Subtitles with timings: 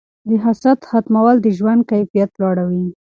[0.27, 2.85] د حسد ختمول د ژوند کیفیت لوړوي.